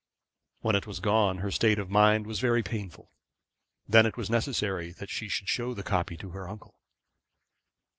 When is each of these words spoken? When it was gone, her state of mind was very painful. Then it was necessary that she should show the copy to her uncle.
When 0.61 0.75
it 0.75 0.87
was 0.87 0.99
gone, 0.99 1.37
her 1.45 1.51
state 1.51 1.77
of 1.77 1.91
mind 1.91 2.25
was 2.25 2.39
very 2.39 2.63
painful. 2.63 3.11
Then 3.87 4.07
it 4.07 4.17
was 4.17 4.31
necessary 4.31 4.91
that 4.93 5.11
she 5.11 5.29
should 5.29 5.47
show 5.47 5.75
the 5.75 5.83
copy 5.83 6.17
to 6.17 6.31
her 6.31 6.49
uncle. 6.49 6.75